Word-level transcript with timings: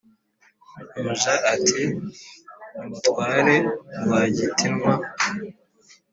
umuja 0.99 1.33
ati"numutware 1.53 3.55
rwagitinwa 4.01 4.93